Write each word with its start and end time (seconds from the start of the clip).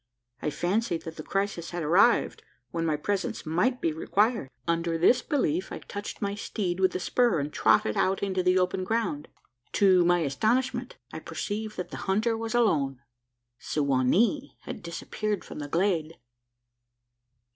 I 0.41 0.49
fancied 0.49 1.03
that 1.03 1.17
the 1.17 1.21
crisis 1.21 1.69
had 1.69 1.83
arrived, 1.83 2.41
when 2.71 2.87
my 2.87 2.95
presence 2.97 3.45
might 3.45 3.79
be 3.81 3.91
required. 3.93 4.49
Under 4.67 4.97
this 4.97 5.21
belief, 5.21 5.71
I 5.71 5.77
touched 5.77 6.23
my 6.23 6.33
steed 6.33 6.79
with 6.79 6.93
the 6.93 6.99
spur, 6.99 7.39
and 7.39 7.53
trotted 7.53 7.95
out 7.95 8.23
into 8.23 8.41
the 8.41 8.57
open 8.57 8.83
ground. 8.83 9.27
To 9.73 10.03
my 10.03 10.21
astonishment, 10.21 10.97
I 11.13 11.19
perceived 11.19 11.77
that 11.77 11.91
the 11.91 11.97
hunter 12.09 12.35
was 12.35 12.55
alone. 12.55 12.99
Su 13.59 13.83
wa 13.83 14.01
nee 14.01 14.57
had 14.61 14.81
disappeared 14.81 15.45
from 15.45 15.59
the 15.59 15.67
glade! 15.67 16.17